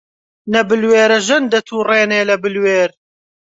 نە 0.53 0.61
بلوێرژەن 0.69 1.43
دەتووڕێنێ 1.53 2.21
لە 2.29 2.35
بلوێر 2.43 2.89